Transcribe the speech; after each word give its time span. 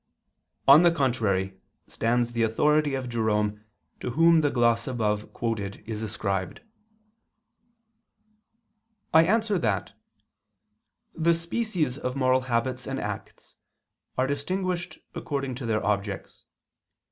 On 0.67 0.81
the 0.81 0.89
contrary, 0.89 1.59
stands 1.85 2.31
the 2.31 2.41
authority 2.41 2.95
of 2.95 3.07
Jerome 3.07 3.63
to 3.99 4.09
whom 4.09 4.41
the 4.41 4.49
gloss 4.49 4.87
above 4.87 5.31
quoted 5.31 5.83
is 5.85 6.01
ascribed. 6.01 6.61
I 9.13 9.23
answer 9.27 9.59
that, 9.59 9.93
The 11.13 11.35
species 11.35 11.99
of 11.99 12.15
moral 12.15 12.41
habits 12.49 12.87
and 12.87 12.99
acts 12.99 13.57
are 14.17 14.25
distinguished 14.25 14.97
according 15.13 15.53
to 15.53 15.67
their 15.67 15.85
objects. 15.85 16.45